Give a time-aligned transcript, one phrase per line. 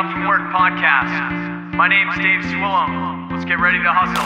[0.00, 1.74] Up from Work podcast.
[1.74, 3.30] My name's Dave Swillum.
[3.30, 4.24] Let's get ready to hustle.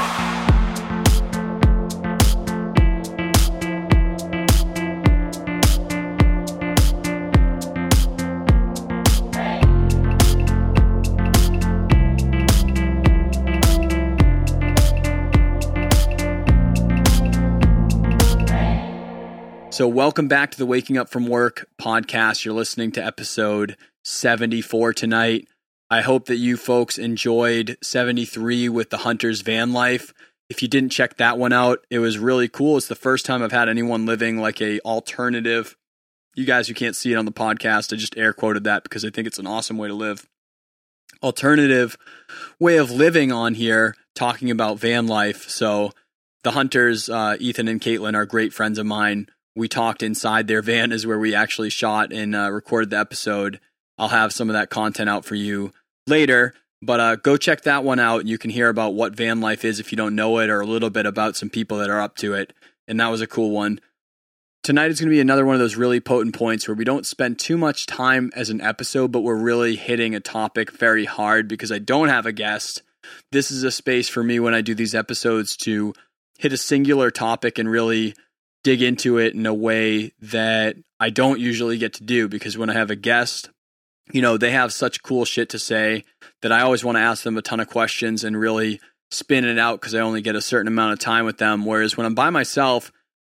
[19.73, 22.45] So, welcome back to the Waking Up from Work podcast.
[22.45, 25.49] You're listening to episode 74 tonight.
[25.91, 30.13] I hope that you folks enjoyed 73 with the Hunter's van life.
[30.49, 32.77] If you didn't check that one out, it was really cool.
[32.77, 35.77] It's the first time I've had anyone living like a alternative.
[36.35, 39.05] You guys who can't see it on the podcast, I just air quoted that because
[39.05, 40.27] I think it's an awesome way to live.
[41.23, 41.97] Alternative
[42.59, 45.49] way of living on here, talking about van life.
[45.49, 45.93] So
[46.43, 50.63] the Hunters, uh, Ethan and Caitlin, are great friends of mine we talked inside their
[50.63, 53.61] van is where we actually shot and uh, recorded the episode.
[53.97, 55.73] I'll have some of that content out for you
[56.07, 58.27] later, but uh, go check that one out.
[58.27, 60.67] You can hear about what van life is if you don't know it, or a
[60.67, 62.53] little bit about some people that are up to it.
[62.87, 63.81] And that was a cool one.
[64.63, 67.07] Tonight is going to be another one of those really potent points where we don't
[67.07, 71.49] spend too much time as an episode, but we're really hitting a topic very hard
[71.49, 72.83] because I don't have a guest.
[73.31, 75.93] This is a space for me when I do these episodes to
[76.39, 78.15] hit a singular topic and really
[78.63, 82.71] dig into it in a way that I don't usually get to do because when
[82.71, 83.51] I have a guest,
[84.13, 86.05] you know, they have such cool shit to say
[86.43, 88.81] that I always want to ask them a ton of questions and really
[89.11, 91.65] spin it out because I only get a certain amount of time with them.
[91.65, 92.93] Whereas when I'm by myself,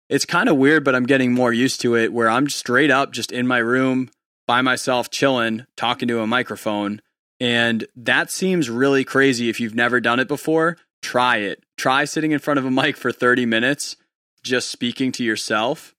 [0.08, 3.12] it's kind of weird, but I'm getting more used to it where I'm straight up
[3.12, 4.10] just in my room
[4.46, 7.00] by myself, chilling, talking to a microphone.
[7.38, 9.48] And that seems really crazy.
[9.48, 11.62] If you've never done it before, try it.
[11.76, 13.96] Try sitting in front of a mic for 30 minutes
[14.42, 15.94] just speaking to yourself.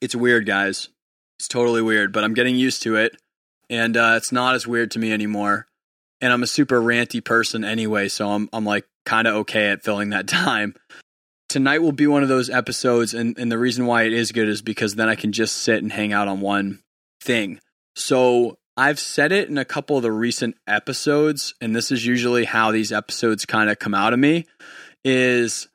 [0.00, 0.88] It's weird, guys.
[1.38, 3.16] It's totally weird, but I'm getting used to it.
[3.70, 5.66] And uh, it's not as weird to me anymore.
[6.20, 9.82] And I'm a super ranty person anyway, so I'm, I'm like kind of okay at
[9.82, 10.74] filling that time.
[11.48, 14.48] Tonight will be one of those episodes, and, and the reason why it is good
[14.48, 16.80] is because then I can just sit and hang out on one
[17.22, 17.60] thing.
[17.94, 22.44] So I've said it in a couple of the recent episodes, and this is usually
[22.44, 24.46] how these episodes kind of come out of me
[25.04, 25.68] is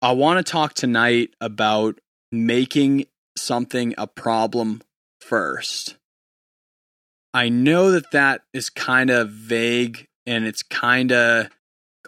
[0.00, 1.98] I want to talk tonight about
[2.30, 4.82] making something a problem
[5.20, 5.96] first.
[7.34, 11.48] I know that that is kind of vague and it's kind of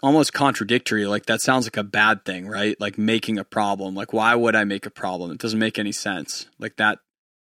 [0.01, 1.05] almost contradictory.
[1.05, 2.79] Like that sounds like a bad thing, right?
[2.79, 3.93] Like making a problem.
[3.93, 5.31] Like why would I make a problem?
[5.31, 6.47] It doesn't make any sense.
[6.59, 6.99] Like that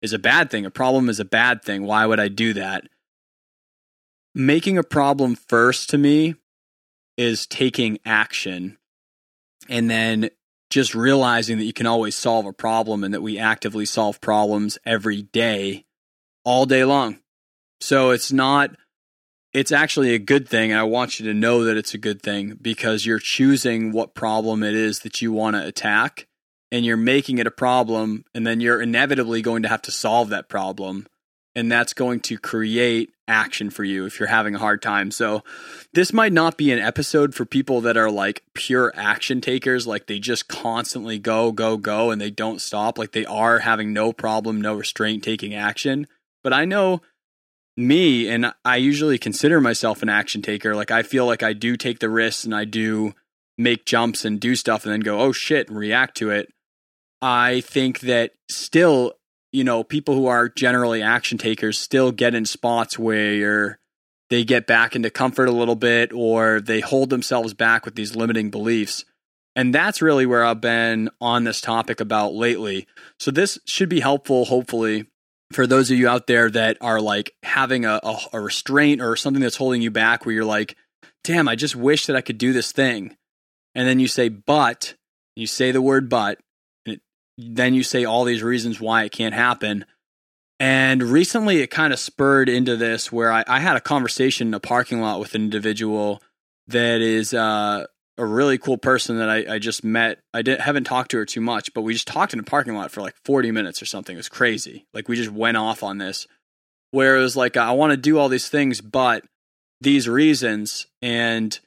[0.02, 0.66] is a bad thing.
[0.66, 1.84] A problem is a bad thing.
[1.84, 2.84] Why would I do that?
[4.34, 6.34] Making a problem first to me
[7.16, 8.76] is taking action
[9.70, 10.28] and then
[10.68, 14.78] just realizing that you can always solve a problem and that we actively solve problems
[14.84, 15.86] every day,
[16.44, 17.18] all day long.
[17.80, 18.70] So it's not,
[19.52, 20.70] it's actually a good thing.
[20.70, 24.14] And I want you to know that it's a good thing because you're choosing what
[24.14, 26.26] problem it is that you want to attack
[26.70, 28.24] and you're making it a problem.
[28.34, 31.06] And then you're inevitably going to have to solve that problem
[31.54, 35.10] and that's going to create action for you if you're having a hard time.
[35.10, 35.42] So,
[35.92, 40.06] this might not be an episode for people that are like pure action takers, like
[40.06, 44.12] they just constantly go, go, go, and they don't stop, like they are having no
[44.12, 46.06] problem, no restraint taking action.
[46.42, 47.02] But I know
[47.76, 50.74] me, and I usually consider myself an action taker.
[50.74, 53.14] Like, I feel like I do take the risks and I do
[53.56, 56.52] make jumps and do stuff and then go, oh shit, and react to it.
[57.22, 59.14] I think that still
[59.52, 63.78] you know, people who are generally action takers still get in spots where
[64.28, 68.14] they get back into comfort a little bit or they hold themselves back with these
[68.14, 69.04] limiting beliefs.
[69.56, 72.86] And that's really where I've been on this topic about lately.
[73.18, 75.06] So this should be helpful, hopefully,
[75.52, 79.16] for those of you out there that are like having a, a, a restraint or
[79.16, 80.76] something that's holding you back where you're like,
[81.24, 83.16] damn, I just wish that I could do this thing.
[83.74, 84.94] And then you say, but,
[85.36, 86.38] you say the word but,
[87.36, 89.84] then you say all these reasons why it can't happen.
[90.58, 94.54] And recently it kind of spurred into this where I, I, had a conversation in
[94.54, 96.22] a parking lot with an individual
[96.68, 97.86] that is uh,
[98.20, 100.18] a really cool person that I, I just met.
[100.34, 102.74] I didn't, haven't talked to her too much, but we just talked in a parking
[102.74, 104.14] lot for like 40 minutes or something.
[104.14, 104.86] It was crazy.
[104.92, 106.26] Like we just went off on this
[106.90, 109.24] where it was like, I want to do all these things, but
[109.80, 110.86] these reasons.
[111.00, 111.58] And,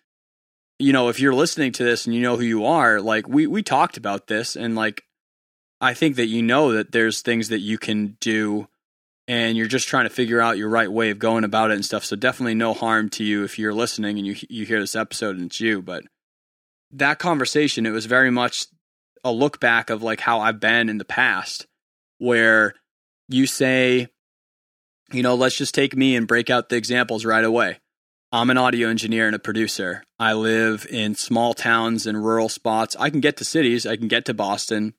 [0.78, 3.48] you know, if you're listening to this and you know who you are, like we,
[3.48, 5.04] we talked about this and like,
[5.82, 8.68] I think that you know that there's things that you can do
[9.28, 11.86] and you're just trying to figure out your right way of going about it and
[11.86, 12.06] stuff.
[12.06, 15.38] So definitely no harm to you if you're listening and you you hear this episode
[15.38, 15.82] and it's you.
[15.82, 16.04] But
[16.94, 18.66] that conversation, it was very much
[19.24, 21.68] a look back of like how I've been in the past,
[22.18, 22.74] where
[23.28, 24.08] you say,
[25.12, 27.80] you know, let's just take me and break out the examples right away.
[28.32, 30.04] I'm an audio engineer and a producer.
[30.20, 32.96] I live in small towns and rural spots.
[33.00, 33.86] I can get to cities.
[33.86, 34.96] I can get to Boston.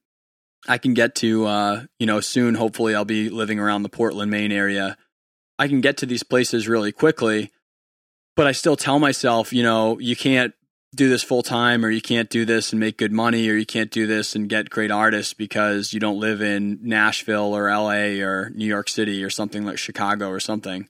[0.69, 4.31] I can get to, uh, you know, soon, hopefully, I'll be living around the Portland,
[4.31, 4.97] Maine area.
[5.59, 7.51] I can get to these places really quickly,
[8.37, 10.55] but I still tell myself, you know, you can't
[10.95, 13.67] do this full time or you can't do this and make good money or you
[13.67, 18.23] can't do this and get great artists because you don't live in Nashville or LA
[18.23, 20.89] or New York City or something like Chicago or something.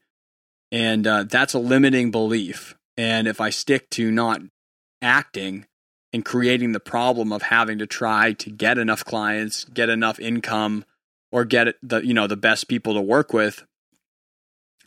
[0.70, 2.74] And uh, that's a limiting belief.
[2.96, 4.40] And if I stick to not
[5.02, 5.66] acting
[6.12, 10.84] and creating the problem of having to try to get enough clients, get enough income,
[11.32, 13.64] or get the you know the best people to work with,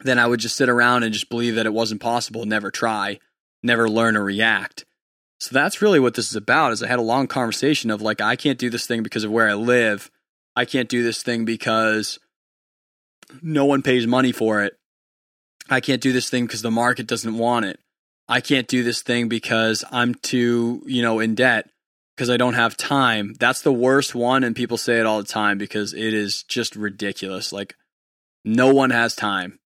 [0.01, 3.19] then I would just sit around and just believe that it wasn't possible, never try,
[3.61, 4.85] never learn or react.
[5.39, 6.71] So that's really what this is about.
[6.71, 9.31] Is I had a long conversation of like I can't do this thing because of
[9.31, 10.09] where I live.
[10.55, 12.19] I can't do this thing because
[13.41, 14.73] no one pays money for it.
[15.69, 17.79] I can't do this thing because the market doesn't want it.
[18.27, 21.69] I can't do this thing because I'm too, you know, in debt
[22.15, 23.35] because I don't have time.
[23.39, 26.75] That's the worst one and people say it all the time because it is just
[26.75, 27.53] ridiculous.
[27.53, 27.75] Like
[28.43, 29.59] no one has time.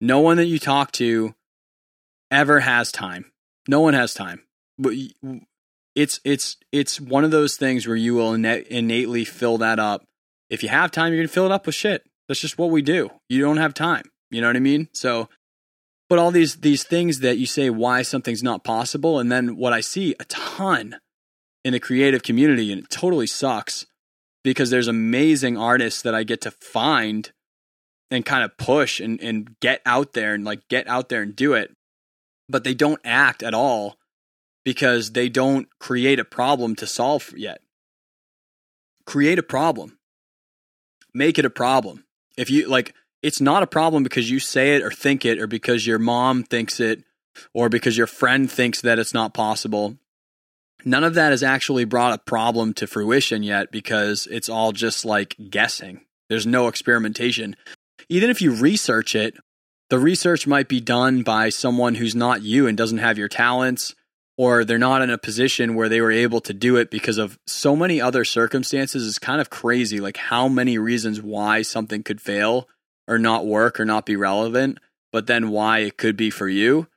[0.00, 1.34] No one that you talk to
[2.30, 3.32] ever has time.
[3.66, 4.42] No one has time
[4.78, 4.94] but
[5.94, 10.06] it's it's it's one of those things where you will innately fill that up.
[10.50, 12.04] If you have time, you're gonna fill it up with shit.
[12.28, 13.10] That's just what we do.
[13.28, 14.04] You don't have time.
[14.30, 14.88] You know what I mean?
[14.92, 15.28] So,
[16.08, 19.72] but all these these things that you say why something's not possible, and then what
[19.72, 20.96] I see a ton
[21.64, 23.86] in the creative community, and it totally sucks
[24.42, 27.30] because there's amazing artists that I get to find
[28.10, 31.36] and kind of push and and get out there and like get out there and
[31.36, 31.74] do it,
[32.48, 33.96] but they don't act at all
[34.64, 37.60] because they don't create a problem to solve yet.
[39.06, 39.98] Create a problem.
[41.14, 42.04] Make it a problem.
[42.36, 45.46] If you like, it's not a problem because you say it or think it or
[45.46, 47.02] because your mom thinks it
[47.52, 49.98] or because your friend thinks that it's not possible.
[50.84, 55.04] None of that has actually brought a problem to fruition yet because it's all just
[55.04, 56.04] like guessing.
[56.28, 57.56] There's no experimentation.
[58.08, 59.36] Even if you research it,
[59.90, 63.94] the research might be done by someone who's not you and doesn't have your talents
[64.42, 67.38] or they're not in a position where they were able to do it because of
[67.46, 70.00] so many other circumstances is kind of crazy.
[70.00, 72.68] Like how many reasons why something could fail
[73.06, 74.78] or not work or not be relevant
[75.12, 76.88] but then why it could be for you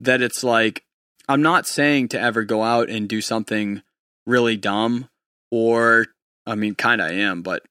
[0.00, 0.84] that it's like
[1.28, 3.82] i'm not saying to ever go out and do something
[4.26, 5.08] really dumb
[5.50, 6.06] or
[6.46, 7.62] i mean kind of am but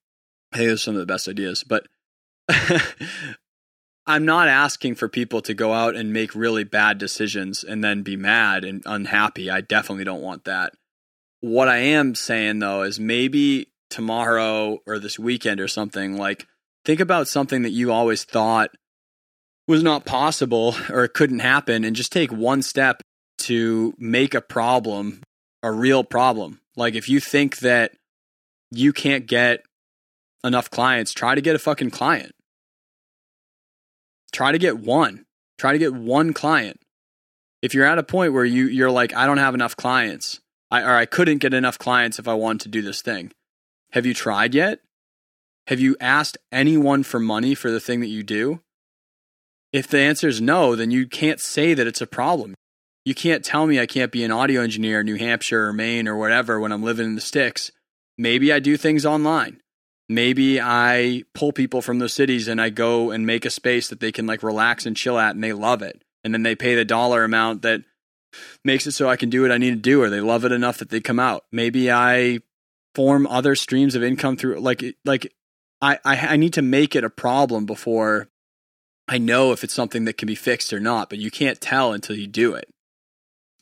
[0.54, 1.88] hey those are some of the best ideas but
[4.10, 8.02] I'm not asking for people to go out and make really bad decisions and then
[8.02, 9.52] be mad and unhappy.
[9.52, 10.74] I definitely don't want that.
[11.42, 16.48] What I am saying though is maybe tomorrow or this weekend or something, like
[16.86, 18.72] think about something that you always thought
[19.68, 23.04] was not possible or it couldn't happen and just take one step
[23.38, 25.22] to make a problem
[25.62, 26.62] a real problem.
[26.76, 27.92] Like if you think that
[28.72, 29.62] you can't get
[30.44, 32.32] enough clients, try to get a fucking client
[34.32, 35.26] try to get one.
[35.58, 36.80] Try to get one client.
[37.62, 40.40] If you're at a point where you you're like, I don't have enough clients,
[40.72, 43.32] I, or I couldn't get enough clients if I wanted to do this thing.
[43.92, 44.80] Have you tried yet?
[45.68, 48.62] Have you asked anyone for money for the thing that you do?
[49.74, 52.56] If the answer is no, then you can't say that it's a problem.
[53.06, 56.08] You can't tell me I can't be an audio engineer in New Hampshire or Maine
[56.08, 57.72] or whatever when I'm living in the sticks.
[58.18, 59.60] Maybe I do things online
[60.10, 64.00] maybe I pull people from those cities and I go and make a space that
[64.00, 66.04] they can like relax and chill at and they love it.
[66.24, 67.84] And then they pay the dollar amount that
[68.66, 70.52] makes it so I can do what I need to do or they love it
[70.52, 71.46] enough that they come out.
[71.52, 72.40] Maybe I
[72.96, 75.32] form other streams of income through like like
[75.82, 78.28] I, I, I need to make it a problem before
[79.08, 81.94] I know if it's something that can be fixed or not, but you can't tell
[81.94, 82.68] until you do it.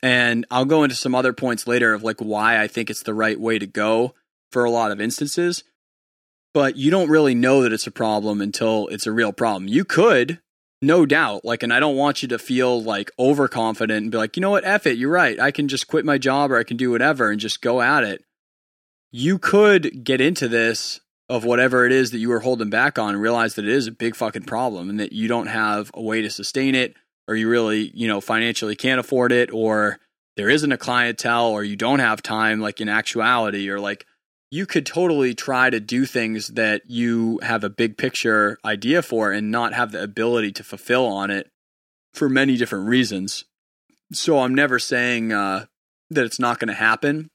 [0.02, 3.14] And I'll go into some other points later of like why I think it's the
[3.14, 4.14] right way to go
[4.52, 5.64] for a lot of instances
[6.58, 9.68] but you don't really know that it's a problem until it's a real problem.
[9.68, 10.40] You could,
[10.82, 14.36] no doubt, like, and I don't want you to feel like overconfident and be like,
[14.36, 15.40] you know what, F it, you're right.
[15.40, 18.04] I can just quit my job or I can do whatever and just go at
[18.04, 18.24] it.
[19.12, 21.00] You could get into this
[21.30, 23.86] of whatever it is that you were holding back on and realize that it is
[23.86, 26.96] a big fucking problem and that you don't have a way to sustain it
[27.28, 30.00] or you really, you know, financially can't afford it or
[30.38, 34.07] there isn't a clientele or you don't have time like in actuality or like
[34.50, 39.32] you could totally try to do things that you have a big picture idea for
[39.32, 41.50] and not have the ability to fulfill on it
[42.14, 43.44] for many different reasons.
[44.14, 45.66] So I'm never saying uh,
[46.10, 47.30] that it's not going to happen.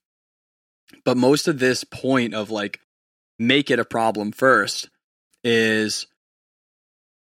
[1.04, 2.80] But most of this point of like,
[3.38, 4.88] make it a problem first
[5.44, 6.06] is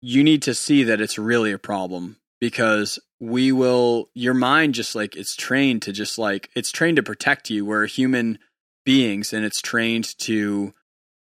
[0.01, 4.95] you need to see that it's really a problem because we will your mind just
[4.95, 8.37] like it's trained to just like it's trained to protect you we're human
[8.87, 10.73] beings and it's trained to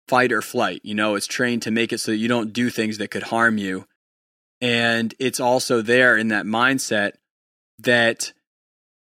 [0.09, 2.69] fight or flight you know it's trained to make it so that you don't do
[2.69, 3.85] things that could harm you
[4.59, 7.13] and it's also there in that mindset
[7.79, 8.33] that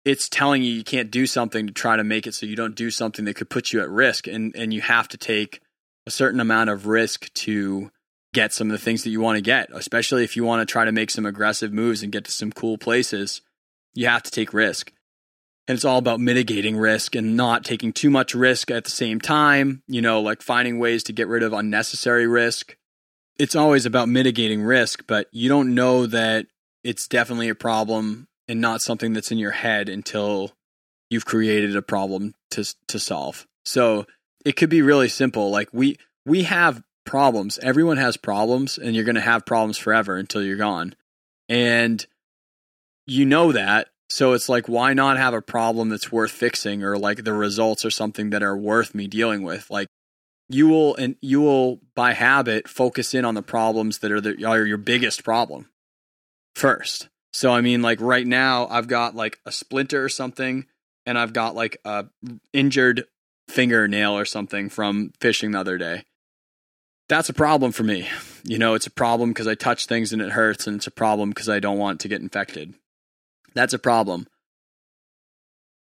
[0.05, 2.77] it's telling you you can't do something to try to make it so you don't
[2.77, 5.61] do something that could put you at risk and and you have to take
[6.07, 7.91] a certain amount of risk to
[8.35, 10.71] get some of the things that you want to get, especially if you want to
[10.71, 13.41] try to make some aggressive moves and get to some cool places.
[13.95, 14.93] You have to take risk.
[15.67, 19.21] And it's all about mitigating risk and not taking too much risk at the same
[19.21, 22.77] time, you know, like finding ways to get rid of unnecessary risk.
[23.39, 26.47] It's always about mitigating risk, but you don't know that
[26.83, 30.53] it's definitely a problem and not something that's in your head until
[31.09, 33.47] you've created a problem to to solve.
[33.65, 34.07] So,
[34.45, 35.51] it could be really simple.
[35.51, 37.59] Like we we have problems.
[37.59, 40.95] Everyone has problems, and you're going to have problems forever until you're gone.
[41.49, 42.05] And
[43.07, 43.89] you know that.
[44.11, 47.85] So it's like, why not have a problem that's worth fixing or like the results
[47.85, 49.71] or something that are worth me dealing with?
[49.71, 49.89] Like,
[50.49, 54.45] you will, and you will by habit focus in on the problems that are, the,
[54.45, 55.71] are your biggest problem
[56.55, 57.09] first.
[57.33, 60.67] So, I mean, like right now, I've got like a splinter or something,
[61.07, 62.07] and I've got like a
[62.53, 63.05] injured
[63.49, 66.05] fingernail or something from fishing the other day
[67.09, 68.09] that's a problem for me.
[68.45, 70.93] You know, it's a problem because I touch things and it hurts, and it's a
[70.93, 72.75] problem because I don't want to get infected.
[73.55, 74.27] That's a problem.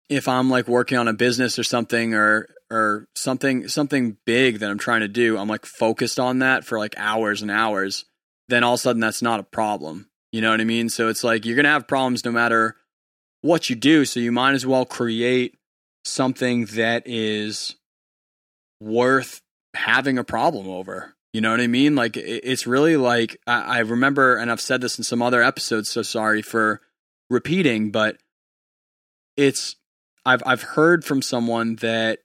[0.09, 4.69] If I'm like working on a business or something or or something something big that
[4.69, 8.05] I'm trying to do, I'm like focused on that for like hours and hours,
[8.49, 10.09] then all of a sudden that's not a problem.
[10.31, 10.89] You know what I mean?
[10.89, 12.75] So it's like you're going to have problems no matter
[13.41, 15.57] what you do, so you might as well create
[16.05, 17.75] something that is
[18.79, 19.41] worth
[19.73, 21.15] having a problem over.
[21.33, 21.95] You know what I mean?
[21.95, 25.89] Like it's really like I, remember, and I've said this in some other episodes.
[25.89, 26.81] So sorry for
[27.31, 28.17] repeating, but
[29.37, 29.77] it's
[30.25, 32.19] I've I've heard from someone that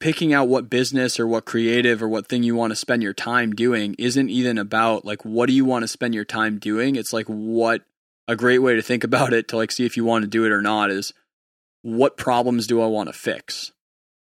[0.00, 3.14] picking out what business or what creative or what thing you want to spend your
[3.14, 6.96] time doing isn't even about like what do you want to spend your time doing.
[6.96, 7.82] It's like what
[8.26, 10.44] a great way to think about it to like see if you want to do
[10.44, 11.14] it or not is
[11.82, 13.70] what problems do I want to fix?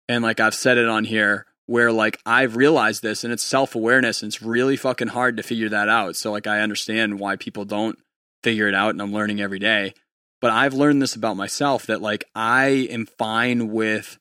[0.08, 3.74] And like I've said it on here, where like I've realized this and it's self
[3.74, 6.16] awareness and it's really fucking hard to figure that out.
[6.16, 7.98] So like I understand why people don't
[8.44, 9.94] figure it out and I'm learning every day.
[10.40, 14.18] But I've learned this about myself that like I am fine with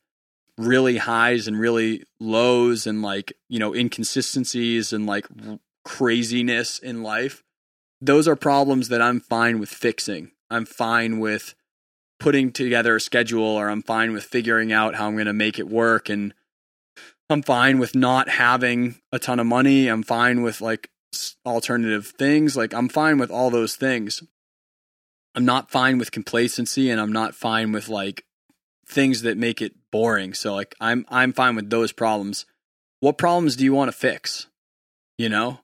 [0.58, 5.28] really highs and really lows and like, you know, inconsistencies and like
[5.84, 7.44] craziness in life.
[8.02, 10.32] Those are problems that I'm fine with fixing.
[10.50, 11.56] I'm fine with
[12.20, 15.60] putting together a schedule or I'm fine with figuring out how I'm going to make
[15.60, 16.34] it work and
[17.30, 19.88] I'm fine with not having a ton of money.
[19.88, 20.90] I'm fine with like
[21.46, 22.56] alternative things.
[22.56, 24.24] Like I'm fine with all those things.
[25.36, 28.26] I'm not fine with complacency and I'm not fine with like
[28.86, 30.34] things that make it boring.
[30.34, 32.46] So like I'm I'm fine with those problems.
[33.00, 34.48] What problems do you want to fix?
[35.18, 35.60] You know?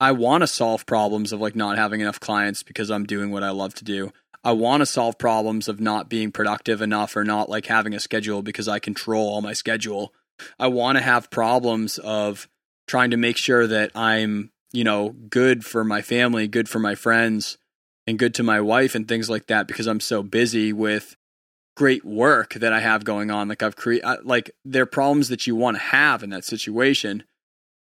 [0.00, 3.42] I want to solve problems of like not having enough clients because I'm doing what
[3.42, 4.12] I love to do.
[4.44, 8.00] I want to solve problems of not being productive enough or not like having a
[8.00, 10.14] schedule because I control all my schedule.
[10.58, 12.48] I want to have problems of
[12.86, 16.94] trying to make sure that I'm, you know, good for my family, good for my
[16.94, 17.58] friends,
[18.06, 21.16] and good to my wife and things like that because I'm so busy with
[21.76, 23.48] great work that I have going on.
[23.48, 27.24] Like I've created, like there are problems that you want to have in that situation.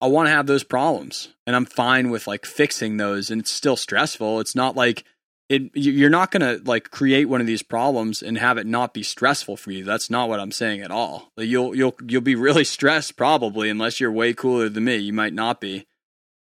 [0.01, 3.53] I want to have those problems and I'm fine with like fixing those and it's
[3.53, 4.41] still stressful.
[4.41, 5.05] It's not like
[5.49, 8.93] it you're not going to like create one of these problems and have it not
[8.93, 12.35] be stressful for you that's not what i'm saying at all you'll you'll you'll be
[12.35, 15.87] really stressed probably unless you're way cooler than me you might not be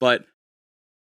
[0.00, 0.24] but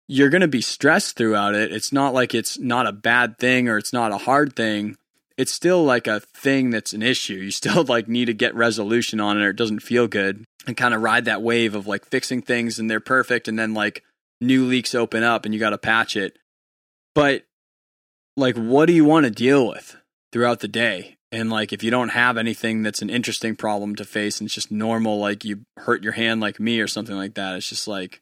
[0.09, 1.73] you're going to be stressed throughout it.
[1.73, 4.97] It's not like it's not a bad thing or it's not a hard thing.
[5.37, 7.35] It's still like a thing that's an issue.
[7.35, 10.77] You still like need to get resolution on it or it doesn't feel good and
[10.77, 14.03] kind of ride that wave of like fixing things and they're perfect and then like
[14.41, 16.39] new leaks open up and you got to patch it.
[17.15, 17.45] But
[18.37, 19.97] like what do you want to deal with
[20.33, 21.17] throughout the day?
[21.33, 24.55] And like if you don't have anything that's an interesting problem to face and it's
[24.55, 27.89] just normal, like you hurt your hand like me or something like that, it's just
[27.89, 28.21] like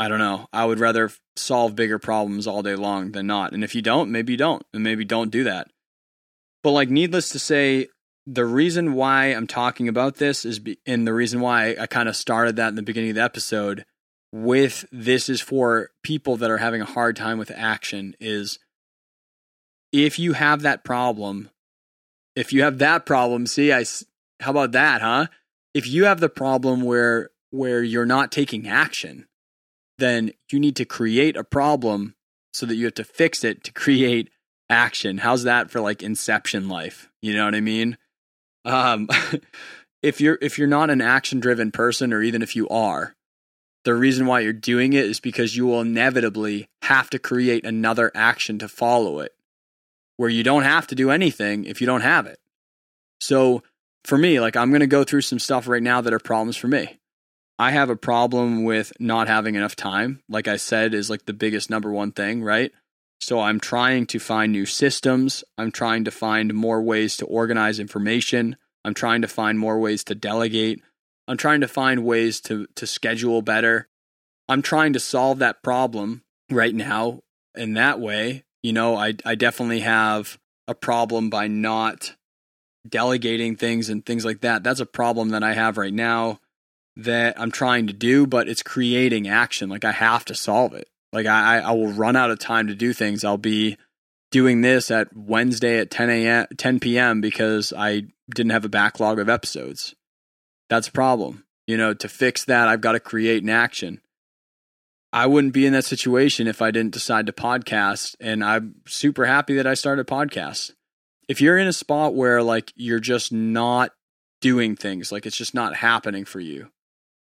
[0.00, 0.48] I don't know.
[0.50, 3.52] I would rather solve bigger problems all day long than not.
[3.52, 5.68] And if you don't, maybe you don't, and maybe don't do that.
[6.64, 7.88] But like needless to say,
[8.26, 12.08] the reason why I'm talking about this is, be, and the reason why I kind
[12.08, 13.84] of started that in the beginning of the episode
[14.32, 18.58] with this is for people that are having a hard time with action is
[19.92, 21.50] if you have that problem,
[22.34, 23.84] if you have that problem, see, I,
[24.40, 25.26] how about that, huh?
[25.74, 29.26] If you have the problem where, where you're not taking action,
[30.00, 32.14] then you need to create a problem
[32.52, 34.30] so that you have to fix it to create
[34.68, 35.18] action.
[35.18, 37.10] How's that for like inception life?
[37.22, 37.98] You know what I mean?
[38.64, 39.08] Um,
[40.02, 43.14] if you're if you're not an action driven person or even if you are,
[43.84, 48.10] the reason why you're doing it is because you will inevitably have to create another
[48.14, 49.34] action to follow it
[50.16, 52.38] where you don't have to do anything if you don't have it.
[53.20, 53.62] So
[54.04, 56.56] for me, like I'm going to go through some stuff right now that are problems
[56.56, 56.99] for me.
[57.60, 60.22] I have a problem with not having enough time.
[60.30, 62.72] Like I said, is like the biggest number one thing, right?
[63.20, 65.44] So I'm trying to find new systems.
[65.58, 68.56] I'm trying to find more ways to organize information.
[68.82, 70.80] I'm trying to find more ways to delegate.
[71.28, 73.88] I'm trying to find ways to to schedule better.
[74.48, 77.20] I'm trying to solve that problem right now
[77.54, 78.44] in that way.
[78.62, 82.16] You know, I I definitely have a problem by not
[82.88, 84.62] delegating things and things like that.
[84.62, 86.40] That's a problem that I have right now
[86.96, 89.68] that I'm trying to do, but it's creating action.
[89.68, 90.88] Like I have to solve it.
[91.12, 93.24] Like I, I will run out of time to do things.
[93.24, 93.76] I'll be
[94.30, 96.46] doing this at Wednesday at 10 a.m.
[96.56, 97.20] 10 p.m.
[97.20, 99.94] because I didn't have a backlog of episodes.
[100.68, 101.44] That's a problem.
[101.66, 104.00] You know, to fix that, I've got to create an action.
[105.12, 109.26] I wouldn't be in that situation if I didn't decide to podcast, and I'm super
[109.26, 110.70] happy that I started podcast.
[111.28, 113.92] If you're in a spot where like you're just not
[114.40, 116.70] doing things, like it's just not happening for you,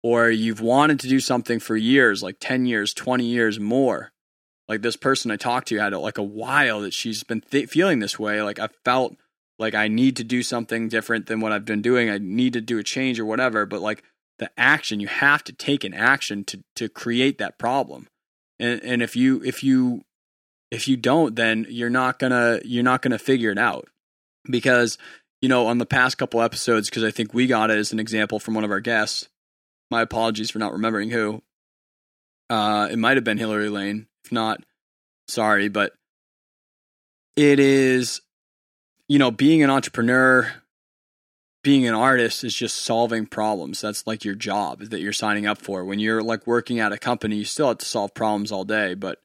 [0.04, 4.12] or you've wanted to do something for years, like 10 years, 20 years more.
[4.68, 8.00] Like this person I talked to had like a while that she's been th- feeling
[8.00, 8.42] this way.
[8.42, 9.16] Like I felt
[9.58, 12.10] like I need to do something different than what I've been doing.
[12.10, 13.64] I need to do a change or whatever.
[13.64, 14.04] But like
[14.38, 18.06] the action, you have to take an action to to create that problem.
[18.58, 20.02] And and if you if you
[20.70, 23.88] if you don't, then you're not gonna you're not gonna figure it out.
[24.50, 24.98] Because,
[25.40, 28.00] you know, on the past couple episodes, because I think we got it as an
[28.00, 29.28] example from one of our guests,
[29.94, 31.40] my apologies for not remembering who.
[32.50, 34.08] Uh, it might have been Hillary Lane.
[34.24, 34.60] If not,
[35.28, 35.92] sorry, but
[37.36, 38.20] it is,
[39.08, 40.52] you know, being an entrepreneur,
[41.62, 43.80] being an artist is just solving problems.
[43.80, 45.84] That's like your job that you're signing up for.
[45.84, 48.94] When you're like working at a company, you still have to solve problems all day,
[48.94, 49.20] but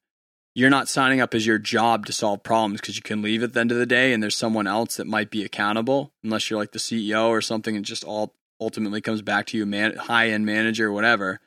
[0.54, 3.54] you're not signing up as your job to solve problems because you can leave at
[3.54, 6.60] the end of the day and there's someone else that might be accountable unless you're
[6.60, 10.30] like the CEO or something and just all ultimately comes back to you, man, high
[10.30, 11.40] end manager, whatever.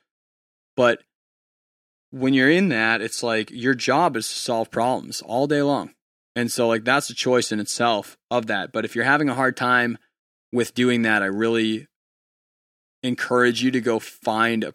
[0.77, 1.03] But
[2.11, 5.94] when you're in that, it's like your job is to solve problems all day long.
[6.35, 8.72] And so, like, that's a choice in itself of that.
[8.72, 9.98] But if you're having a hard time
[10.53, 11.87] with doing that, I really
[13.03, 14.72] encourage you to go find a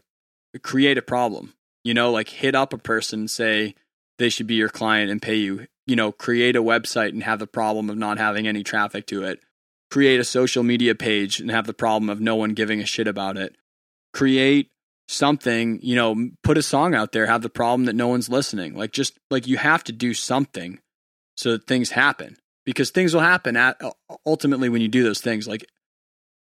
[0.61, 1.53] create a problem.
[1.83, 3.75] You know, like hit up a person, say
[4.17, 5.67] they should be your client and pay you.
[5.85, 9.23] You know, create a website and have the problem of not having any traffic to
[9.23, 9.39] it
[9.89, 13.07] create a social media page and have the problem of no one giving a shit
[13.07, 13.55] about it.
[14.13, 14.71] Create
[15.07, 18.75] something, you know, put a song out there, have the problem that no one's listening.
[18.75, 20.79] Like just like you have to do something
[21.35, 23.81] so that things happen because things will happen at
[24.25, 25.47] ultimately when you do those things.
[25.47, 25.65] Like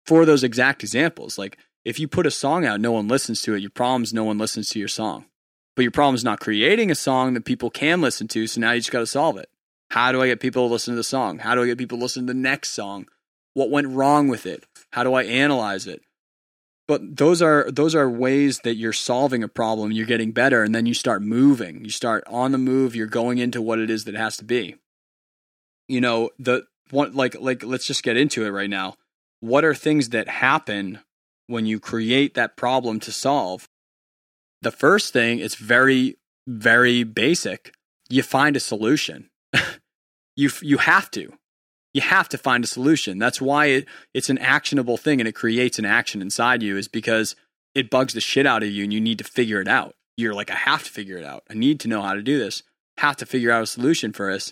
[0.06, 3.54] for those exact examples, like if you put a song out, no one listens to
[3.54, 3.62] it.
[3.62, 5.26] Your problem is no one listens to your song.
[5.76, 8.48] But your problem is not creating a song that people can listen to.
[8.48, 9.48] So now you just got to solve it.
[9.92, 11.38] How do I get people to listen to the song?
[11.38, 13.08] How do I get people to listen to the next song?
[13.58, 14.66] What went wrong with it?
[14.92, 16.02] How do I analyze it?
[16.88, 20.76] But those are those are ways that you're solving a problem, you're getting better, and
[20.76, 21.84] then you start moving.
[21.84, 24.46] You start on the move, you're going into what it is that it has to
[24.46, 24.76] be.
[25.88, 28.94] You know, the one like like let's just get into it right now.
[29.40, 31.00] What are things that happen
[31.48, 33.68] when you create that problem to solve?
[34.62, 37.74] The first thing, it's very, very basic.
[38.08, 39.32] You find a solution.
[40.36, 41.34] you you have to
[41.94, 43.18] you have to find a solution.
[43.18, 46.88] That's why it, it's an actionable thing and it creates an action inside you is
[46.88, 47.36] because
[47.74, 49.96] it bugs the shit out of you and you need to figure it out.
[50.18, 51.44] You're like, I have to figure it out.
[51.50, 52.64] I need to know how to do this.
[52.98, 54.52] Have to figure out a solution for us.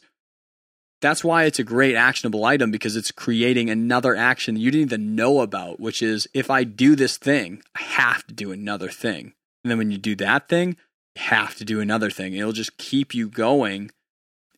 [1.02, 5.16] That's why it's a great actionable item because it's creating another action you didn't even
[5.16, 9.34] know about, which is if I do this thing, I have to do another thing.
[9.64, 10.78] And then when you do that thing,
[11.16, 12.34] you have to do another thing.
[12.34, 13.92] It'll just keep you going.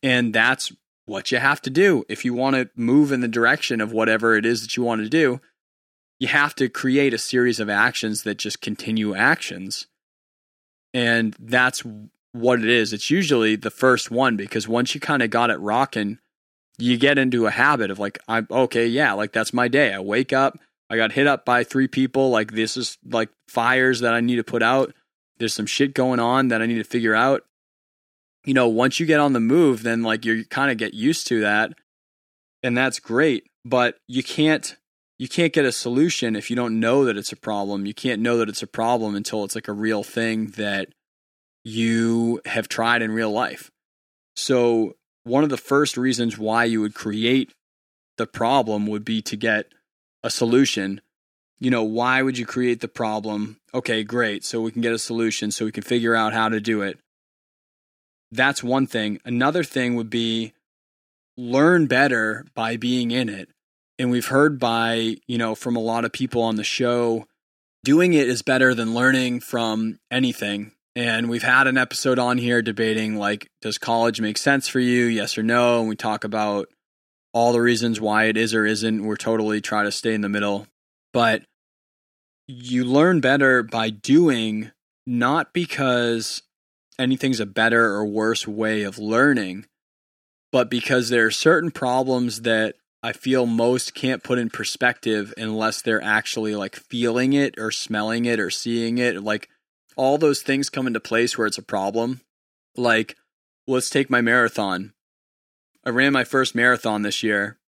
[0.02, 0.72] And that's
[1.08, 4.36] what you have to do if you want to move in the direction of whatever
[4.36, 5.40] it is that you want to do.
[6.20, 9.86] You have to create a series of actions that just continue actions.
[10.92, 11.82] And that's
[12.32, 12.92] what it is.
[12.92, 16.18] It's usually the first one because once you kind of got it rocking,
[16.78, 19.92] you get into a habit of like, I'm okay, yeah, like that's my day.
[19.92, 20.58] I wake up,
[20.90, 22.30] I got hit up by three people.
[22.30, 24.94] Like, this is like fires that I need to put out.
[25.38, 27.44] There's some shit going on that I need to figure out
[28.48, 31.26] you know, once you get on the move, then like you kind of get used
[31.26, 31.74] to that
[32.62, 34.74] and that's great, but you can't
[35.18, 37.84] you can't get a solution if you don't know that it's a problem.
[37.84, 40.88] You can't know that it's a problem until it's like a real thing that
[41.62, 43.70] you have tried in real life.
[44.34, 47.52] So, one of the first reasons why you would create
[48.16, 49.66] the problem would be to get
[50.22, 51.02] a solution.
[51.58, 53.58] You know, why would you create the problem?
[53.74, 54.42] Okay, great.
[54.42, 56.98] So we can get a solution so we can figure out how to do it.
[58.30, 59.20] That's one thing.
[59.24, 60.52] Another thing would be
[61.36, 63.48] learn better by being in it.
[63.98, 67.26] And we've heard by, you know, from a lot of people on the show,
[67.84, 70.72] doing it is better than learning from anything.
[70.94, 75.04] And we've had an episode on here debating like, does college make sense for you?
[75.04, 75.80] Yes or no?
[75.80, 76.68] And we talk about
[77.32, 79.04] all the reasons why it is or isn't.
[79.04, 80.66] We're totally try to stay in the middle.
[81.12, 81.42] But
[82.48, 84.72] you learn better by doing,
[85.06, 86.42] not because
[86.98, 89.66] anything's a better or worse way of learning,
[90.52, 95.82] but because there are certain problems that I feel most can't put in perspective unless
[95.82, 99.22] they're actually like feeling it or smelling it or seeing it.
[99.22, 99.48] Like
[99.96, 102.20] all those things come into place where it's a problem.
[102.76, 103.16] Like,
[103.66, 104.94] let's take my marathon.
[105.84, 107.58] I ran my first marathon this year.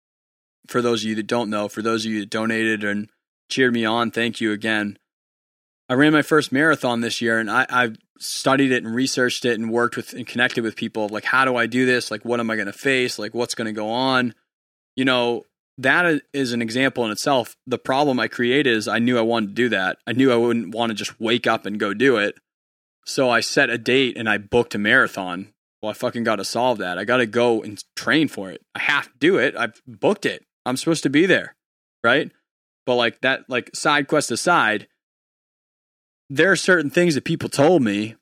[0.66, 3.08] For those of you that don't know, for those of you that donated and
[3.48, 4.98] cheered me on, thank you again.
[5.90, 9.58] I ran my first marathon this year and I, I studied it and researched it
[9.58, 12.12] and worked with and connected with people like how do I do this?
[12.12, 13.18] Like what am I going to face?
[13.18, 14.34] Like what's going to go on?
[14.94, 15.42] You know,
[15.78, 17.56] that is an example in itself.
[17.66, 19.98] The problem I created is I knew I wanted to do that.
[20.06, 22.36] I knew I wouldn't want to just wake up and go do it.
[23.04, 25.52] So I set a date and I booked a marathon.
[25.82, 26.98] Well, I fucking got to solve that.
[26.98, 28.62] I got to go and train for it.
[28.76, 29.56] I have to do it.
[29.56, 30.44] I've booked it.
[30.64, 31.56] I'm supposed to be there.
[32.04, 32.30] Right.
[32.86, 34.86] But like that, like side quest aside,
[36.30, 38.14] there are certain things that people told me,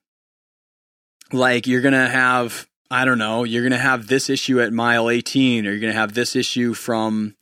[1.31, 4.73] like you're going to have, I don't know, you're going to have this issue at
[4.73, 7.37] mile 18, or you're going to have this issue from,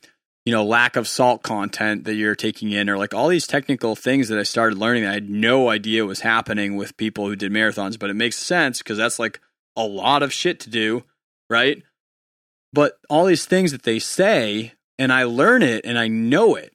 [0.45, 3.95] you know, lack of salt content that you're taking in, or like all these technical
[3.95, 7.37] things that I started learning that I had no idea was happening with people who
[7.37, 9.39] did marathons, but it makes sense because that's like
[9.77, 11.05] a lot of shit to do,
[11.49, 11.81] right?
[12.73, 16.73] But all these things that they say, and I learn it and I know it,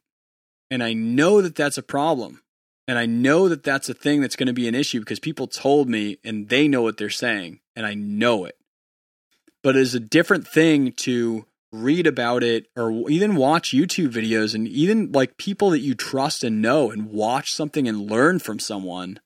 [0.70, 2.42] and I know that that's a problem
[2.88, 5.46] and I know that that's a thing that's going to be an issue because people
[5.46, 8.56] told me and they know what they're saying and I know it.
[9.62, 14.68] But it's a different thing to read about it or even watch YouTube videos and
[14.68, 19.20] even like people that you trust and know and watch something and learn from someone.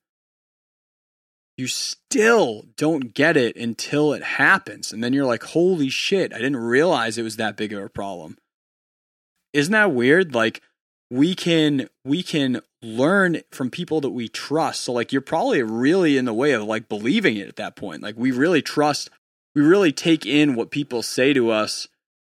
[1.56, 4.92] You still don't get it until it happens.
[4.92, 7.88] And then you're like, holy shit, I didn't realize it was that big of a
[7.88, 8.36] problem.
[9.54, 10.34] Isn't that weird?
[10.34, 10.60] Like,
[11.10, 14.82] we can we can learn from people that we trust.
[14.82, 18.02] So like you're probably really in the way of like believing it at that point.
[18.02, 19.10] Like we really trust
[19.54, 21.88] we really take in what people say to us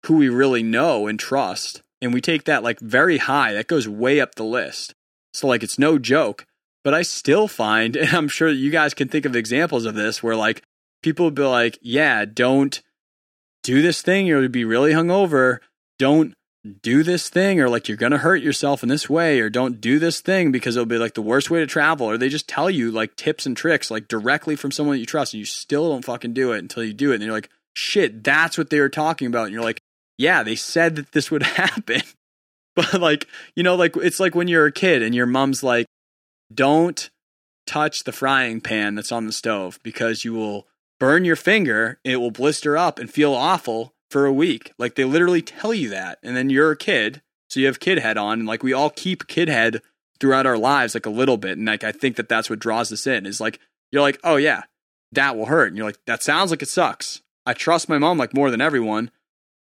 [0.06, 3.54] who we really know and trust and we take that like very high.
[3.54, 4.94] That goes way up the list.
[5.34, 6.46] So like it's no joke.
[6.84, 10.22] But I still find and I'm sure you guys can think of examples of this
[10.22, 10.64] where like
[11.02, 12.82] people would be like, "Yeah, don't
[13.68, 15.58] do this thing, you'll be really hungover.
[16.00, 16.34] Don't
[16.68, 19.82] do this thing or like you're going to hurt yourself in this way or don't
[19.82, 22.48] do this thing because it'll be like the worst way to travel or they just
[22.48, 25.46] tell you like tips and tricks like directly from someone that you trust and you
[25.46, 28.70] still don't fucking do it until you do it and you're like shit that's what
[28.70, 29.82] they were talking about and you're like
[30.18, 32.02] yeah they said that this would happen.
[32.76, 35.88] But like you know like it's like when you're a kid and your mom's like
[36.54, 37.10] don't
[37.66, 40.68] touch the frying pan that's on the stove because you will
[41.00, 44.74] burn your finger it will blister up and feel awful for a week.
[44.78, 46.20] Like they literally tell you that.
[46.24, 48.40] And then you're a kid, so you have kid head on.
[48.40, 49.82] And like we all keep kid head
[50.20, 51.58] throughout our lives, like a little bit.
[51.58, 53.60] And like I think that that's what draws us in is like,
[53.92, 54.64] you're like, oh yeah,
[55.12, 55.70] that will hurt.
[55.70, 57.22] And you're like, that sounds like it sucks.
[57.46, 59.12] I trust my mom like more than everyone.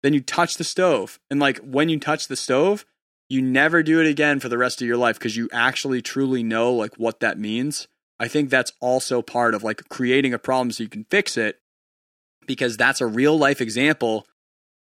[0.03, 1.19] Then you touch the stove.
[1.31, 2.85] And like when you touch the stove,
[3.29, 6.43] you never do it again for the rest of your life because you actually truly
[6.43, 7.89] know like what that means.
[8.21, 11.62] I think that's also part of like creating a problem so you can fix it
[12.47, 14.27] because that's a real life example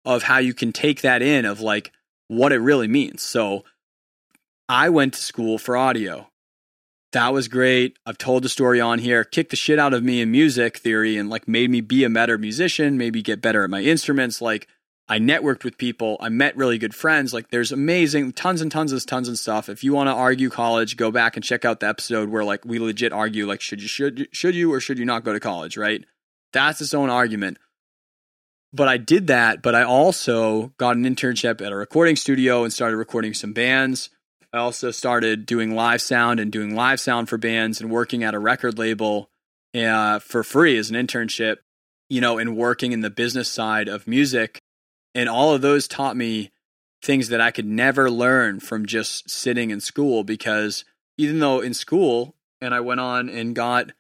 [0.06, 1.92] of how you can take that in of like
[2.28, 3.22] what it really means.
[3.22, 3.64] So
[4.70, 6.28] I went to school for audio.
[7.14, 7.98] That was great.
[8.06, 11.18] I've told the story on here, kicked the shit out of me in music theory
[11.18, 14.42] and like made me be a better musician, maybe get better at my instruments.
[14.42, 14.68] Like
[15.08, 17.34] I networked with people, I met really good friends.
[17.34, 19.70] Like there's amazing tons and tons of tons of stuff.
[19.70, 22.66] If you want to argue college, go back and check out the episode where like
[22.66, 25.40] we legit argue like should you should should you or should you not go to
[25.40, 26.04] college, right?
[26.54, 27.58] That's its own argument.
[28.74, 32.74] But I did that, but I also got an internship at a recording studio and
[32.74, 34.10] started recording some bands.
[34.54, 38.34] I also started doing live sound and doing live sound for bands and working at
[38.34, 39.30] a record label
[39.76, 41.58] uh, for free as an internship,
[42.10, 44.60] you know, and working in the business side of music.
[45.16, 46.52] And all of those taught me
[47.02, 50.84] things that I could never learn from just sitting in school because
[51.18, 53.92] even though in school and I went on and got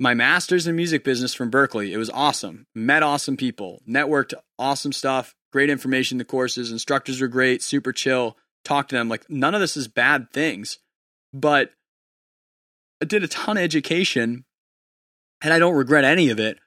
[0.00, 1.90] my master's in music business from Berklee.
[1.90, 2.66] It was awesome.
[2.74, 6.18] Met awesome people, networked awesome stuff, great information.
[6.18, 8.36] The courses, instructors were great, super chill.
[8.64, 9.08] Talk to them.
[9.08, 10.78] Like none of this is bad things,
[11.32, 11.70] but
[13.02, 14.44] I did a ton of education
[15.42, 16.58] and I don't regret any of it.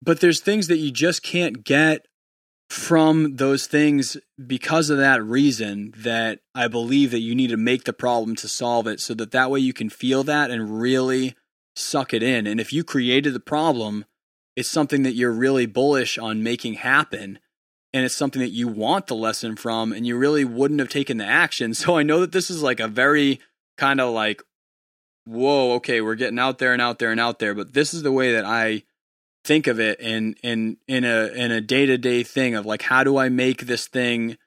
[0.00, 2.06] But there's things that you just can't get
[2.70, 7.84] from those things because of that reason that I believe that you need to make
[7.84, 11.36] the problem to solve it so that that way you can feel that and really
[11.76, 12.46] suck it in.
[12.46, 14.04] And if you created the problem,
[14.56, 17.38] it's something that you're really bullish on making happen.
[17.92, 21.18] And it's something that you want the lesson from, and you really wouldn't have taken
[21.18, 21.74] the action.
[21.74, 23.40] So I know that this is like a very
[23.76, 24.42] kind of like,
[25.24, 27.54] whoa, okay, we're getting out there and out there and out there.
[27.54, 28.82] But this is the way that I
[29.44, 32.82] think of it in in in a in a day to day thing of like
[32.82, 34.38] how do I make this thing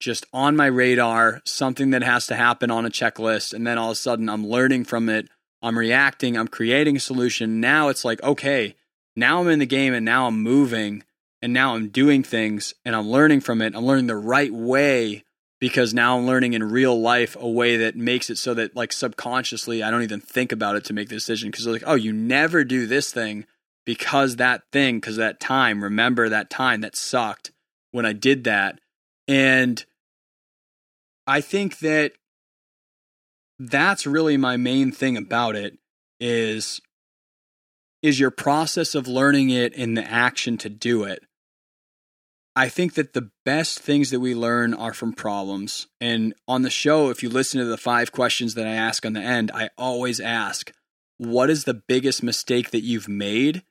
[0.00, 3.90] just on my radar, something that has to happen on a checklist, and then all
[3.90, 5.28] of a sudden I'm learning from it
[5.62, 7.60] I'm reacting, I'm creating a solution.
[7.60, 8.76] Now it's like, okay,
[9.16, 11.02] now I'm in the game and now I'm moving
[11.42, 13.74] and now I'm doing things and I'm learning from it.
[13.74, 15.24] I'm learning the right way
[15.60, 18.92] because now I'm learning in real life a way that makes it so that like
[18.92, 22.12] subconsciously I don't even think about it to make the decision because like, oh, you
[22.12, 23.46] never do this thing
[23.84, 27.52] because that thing, because that time, remember that time that sucked
[27.90, 28.80] when I did that.
[29.26, 29.84] And
[31.26, 32.12] I think that
[33.58, 35.78] that's really my main thing about it
[36.20, 36.80] is
[38.02, 41.24] is your process of learning it in the action to do it.
[42.54, 45.88] I think that the best things that we learn are from problems.
[46.00, 49.12] And on the show, if you listen to the five questions that I ask on
[49.12, 50.72] the end, I always ask,
[51.18, 53.62] what is the biggest mistake that you've made?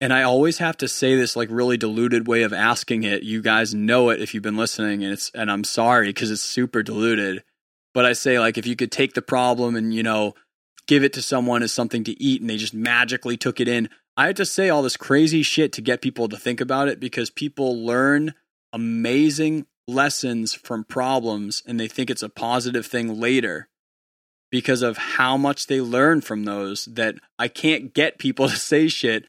[0.00, 3.22] And I always have to say this like really diluted way of asking it.
[3.22, 6.42] You guys know it if you've been listening and it's and I'm sorry because it's
[6.42, 7.42] super diluted.
[7.96, 10.34] But I say like if you could take the problem and you know
[10.86, 13.88] give it to someone as something to eat and they just magically took it in.
[14.18, 17.00] I had to say all this crazy shit to get people to think about it
[17.00, 18.34] because people learn
[18.70, 23.66] amazing lessons from problems and they think it's a positive thing later
[24.50, 28.88] because of how much they learn from those that I can't get people to say
[28.88, 29.24] shit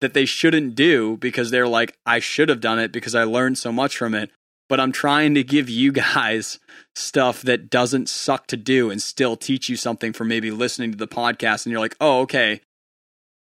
[0.00, 3.58] that they shouldn't do because they're like I should have done it because I learned
[3.58, 4.32] so much from it
[4.68, 6.58] but I'm trying to give you guys
[6.94, 10.98] stuff that doesn't suck to do and still teach you something from maybe listening to
[10.98, 12.60] the podcast and you're like, "Oh, okay."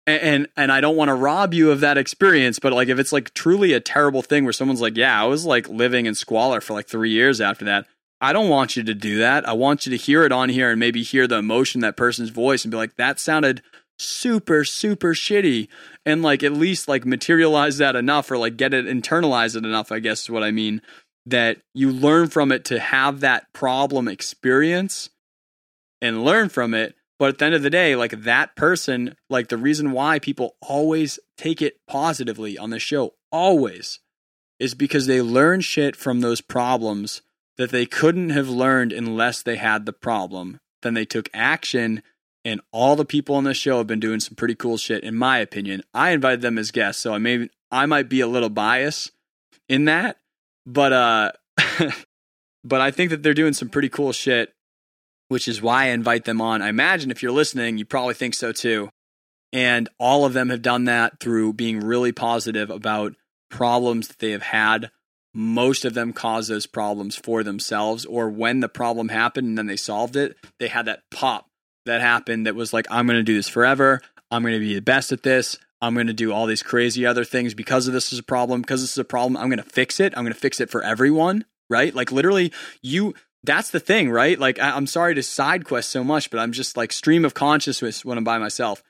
[0.07, 2.99] And and, and I don't want to rob you of that experience, but like if
[2.99, 6.15] it's like truly a terrible thing where someone's like, "Yeah, I was like living in
[6.15, 7.87] squalor for like 3 years after that."
[8.21, 9.47] I don't want you to do that.
[9.47, 12.31] I want you to hear it on here and maybe hear the emotion that person's
[12.31, 13.63] voice and be like, "That sounded
[13.99, 15.69] super super shitty."
[16.05, 19.93] And like at least like materialize that enough or like get it internalize it enough,
[19.93, 20.83] I guess is what I mean
[21.27, 25.11] that you learn from it to have that problem experience
[26.01, 26.95] and learn from it.
[27.19, 30.57] But at the end of the day, like that person, like the reason why people
[30.61, 34.01] always take it positively on the show, always,
[34.59, 37.23] is because they learn shit from those problems
[37.57, 40.61] that they couldn't have learned unless they had the problem.
[40.83, 42.03] Then they took action,
[42.45, 45.15] and all the people on the show have been doing some pretty cool shit, in
[45.15, 45.83] my opinion.
[45.95, 49.11] I invited them as guests, so I may I might be a little biased
[49.69, 50.19] in that,
[50.67, 51.33] but uh
[52.65, 54.53] but I think that they're doing some pretty cool shit,
[55.29, 56.63] which is why I invite them on.
[56.63, 58.91] I imagine if you're listening, you probably think so too.
[59.53, 63.15] And all of them have done that through being really positive about
[63.49, 64.91] problems that they have had.
[65.33, 69.67] Most of them cause those problems for themselves, or when the problem happened and then
[69.67, 71.47] they solved it, they had that pop
[71.85, 74.01] that happened that was like, I'm going to do this forever.
[74.31, 75.59] I'm going to be the best at this.
[75.81, 78.63] I'm going to do all these crazy other things because of this is a problem.
[78.63, 80.15] Because this is a problem, I'm going to fix it.
[80.17, 81.95] I'm going to fix it for everyone, right?
[81.95, 83.15] Like literally, you.
[83.45, 84.37] That's the thing, right?
[84.37, 87.35] Like I, I'm sorry to side quest so much, but I'm just like stream of
[87.35, 88.83] consciousness when I'm by myself.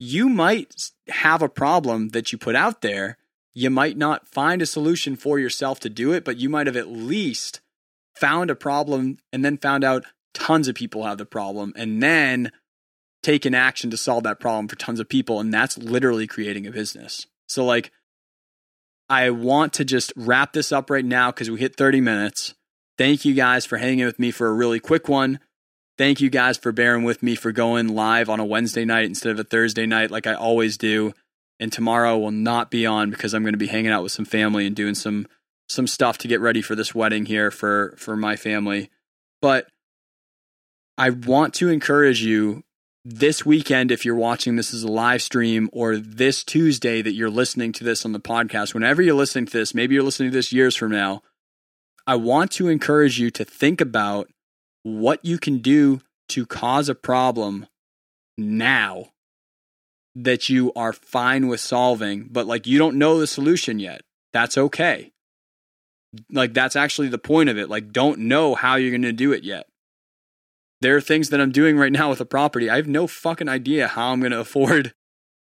[0.00, 3.16] You might have a problem that you put out there.
[3.54, 6.76] You might not find a solution for yourself to do it, but you might have
[6.76, 7.60] at least
[8.16, 12.50] found a problem and then found out tons of people have the problem and then
[13.22, 15.40] taken action to solve that problem for tons of people.
[15.40, 17.26] And that's literally creating a business.
[17.48, 17.92] So, like,
[19.08, 22.54] I want to just wrap this up right now because we hit 30 minutes.
[22.98, 25.38] Thank you guys for hanging with me for a really quick one.
[25.98, 29.32] Thank you guys for bearing with me for going live on a Wednesday night instead
[29.32, 31.12] of a Thursday night like I always do.
[31.60, 34.24] And tomorrow will not be on because I'm going to be hanging out with some
[34.24, 35.26] family and doing some
[35.68, 38.90] some stuff to get ready for this wedding here for for my family.
[39.40, 39.68] But
[40.98, 42.64] I want to encourage you
[43.04, 47.30] this weekend, if you're watching this as a live stream, or this Tuesday that you're
[47.30, 50.36] listening to this on the podcast, whenever you're listening to this, maybe you're listening to
[50.36, 51.22] this years from now,
[52.06, 54.28] I want to encourage you to think about
[54.84, 57.66] what you can do to cause a problem
[58.38, 59.06] now.
[60.14, 64.02] that you are fine with solving, but like you don't know the solution yet.
[64.32, 65.12] That's okay.
[66.30, 67.70] Like that's actually the point of it.
[67.70, 69.66] Like don't know how you're going to do it yet.
[70.82, 72.68] There are things that I'm doing right now with a property.
[72.68, 74.92] I have no fucking idea how I'm going to afford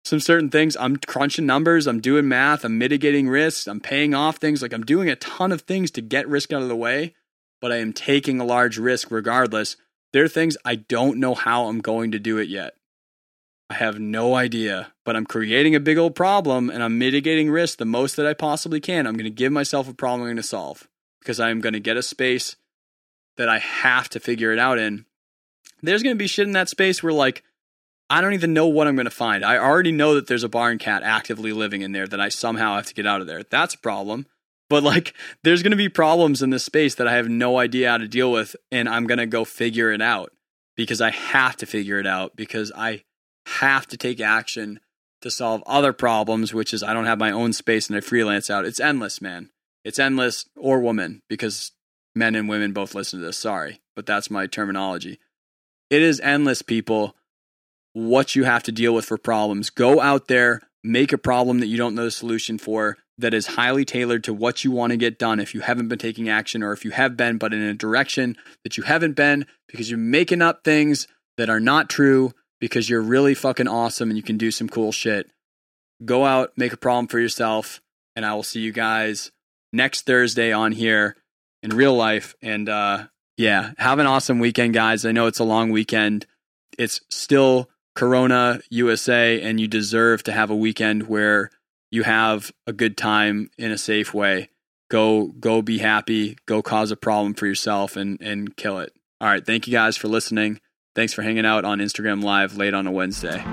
[0.05, 0.77] some certain things.
[0.77, 4.61] I'm crunching numbers, I'm doing math, I'm mitigating risks, I'm paying off things.
[4.61, 7.15] Like I'm doing a ton of things to get risk out of the way,
[7.59, 9.77] but I am taking a large risk regardless.
[10.13, 12.75] There are things I don't know how I'm going to do it yet.
[13.71, 17.79] I have no idea, but I'm creating a big old problem and I'm mitigating risk
[17.79, 19.07] the most that I possibly can.
[19.07, 20.87] I'm going to give myself a problem I'm going to solve
[21.19, 22.57] because I'm going to get a space
[23.37, 25.05] that I have to figure it out in.
[25.81, 27.43] There's going to be shit in that space where, like,
[28.09, 29.43] I don't even know what I'm going to find.
[29.45, 32.75] I already know that there's a barn cat actively living in there that I somehow
[32.75, 33.43] have to get out of there.
[33.43, 34.25] That's a problem.
[34.69, 35.13] But like,
[35.43, 38.07] there's going to be problems in this space that I have no idea how to
[38.07, 40.31] deal with, and I'm going to go figure it out
[40.75, 43.03] because I have to figure it out because I
[43.45, 44.79] have to take action
[45.21, 48.49] to solve other problems, which is I don't have my own space and I freelance
[48.49, 48.65] out.
[48.65, 49.49] It's endless, man.
[49.83, 51.71] It's endless or woman because
[52.15, 53.37] men and women both listen to this.
[53.37, 55.19] Sorry, but that's my terminology.
[55.91, 57.15] It is endless, people
[57.93, 59.69] what you have to deal with for problems.
[59.69, 63.47] Go out there, make a problem that you don't know the solution for that is
[63.47, 66.63] highly tailored to what you want to get done if you haven't been taking action
[66.63, 69.99] or if you have been, but in a direction that you haven't been because you're
[69.99, 74.37] making up things that are not true because you're really fucking awesome and you can
[74.37, 75.29] do some cool shit.
[76.03, 77.81] Go out, make a problem for yourself,
[78.15, 79.31] and I will see you guys
[79.73, 81.15] next Thursday on here
[81.61, 82.35] in real life.
[82.41, 85.05] And uh, yeah, have an awesome weekend, guys.
[85.05, 86.25] I know it's a long weekend.
[86.77, 91.51] It's still Corona USA and you deserve to have a weekend where
[91.91, 94.49] you have a good time in a safe way.
[94.89, 98.93] Go go be happy, go cause a problem for yourself and and kill it.
[99.19, 100.59] All right, thank you guys for listening.
[100.95, 103.43] Thanks for hanging out on Instagram live late on a Wednesday.